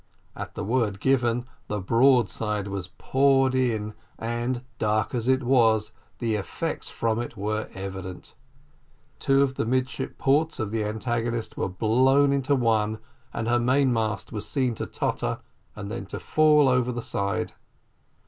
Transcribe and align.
At 0.35 0.55
the 0.55 0.63
word 0.63 0.99
given 0.99 1.45
the 1.67 1.79
broadside 1.79 2.67
was 2.67 2.87
poured 2.97 3.53
in, 3.53 3.93
and, 4.17 4.63
dark 4.79 5.13
as 5.13 5.27
it 5.27 5.43
was, 5.43 5.91
the 6.17 6.33
effects 6.33 6.89
from 6.89 7.19
it 7.21 7.37
were 7.37 7.69
evident. 7.75 8.33
Two 9.19 9.43
of 9.43 9.53
the 9.53 9.63
midship 9.67 10.17
ports 10.17 10.59
of 10.59 10.71
the 10.71 10.83
antagonist 10.83 11.55
were 11.55 11.69
blown 11.69 12.33
into 12.33 12.55
one, 12.55 12.97
and 13.31 13.47
her 13.47 13.59
main 13.59 13.93
mast 13.93 14.31
was 14.31 14.47
seen 14.49 14.73
to 14.73 14.87
totter, 14.87 15.37
and 15.75 15.91
then 15.91 16.07
to 16.07 16.19
fall 16.19 16.67
over 16.67 16.91
the 16.91 17.03
side. 17.03 17.53